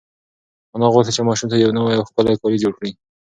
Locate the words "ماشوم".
1.27-1.47